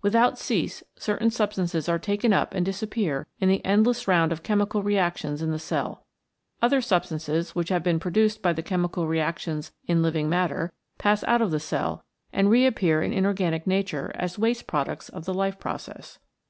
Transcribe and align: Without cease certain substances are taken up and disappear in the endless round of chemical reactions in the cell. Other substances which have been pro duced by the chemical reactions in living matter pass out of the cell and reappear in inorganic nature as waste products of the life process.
Without 0.00 0.38
cease 0.38 0.82
certain 0.96 1.28
substances 1.30 1.90
are 1.90 1.98
taken 1.98 2.32
up 2.32 2.54
and 2.54 2.64
disappear 2.64 3.26
in 3.38 3.50
the 3.50 3.62
endless 3.66 4.08
round 4.08 4.32
of 4.32 4.42
chemical 4.42 4.82
reactions 4.82 5.42
in 5.42 5.50
the 5.50 5.58
cell. 5.58 6.06
Other 6.62 6.80
substances 6.80 7.50
which 7.54 7.68
have 7.68 7.82
been 7.82 8.00
pro 8.00 8.10
duced 8.10 8.40
by 8.40 8.54
the 8.54 8.62
chemical 8.62 9.06
reactions 9.06 9.72
in 9.86 10.00
living 10.00 10.26
matter 10.30 10.72
pass 10.96 11.22
out 11.24 11.42
of 11.42 11.50
the 11.50 11.60
cell 11.60 12.02
and 12.32 12.48
reappear 12.48 13.02
in 13.02 13.12
inorganic 13.12 13.66
nature 13.66 14.10
as 14.14 14.38
waste 14.38 14.66
products 14.66 15.10
of 15.10 15.26
the 15.26 15.34
life 15.34 15.58
process. 15.58 16.18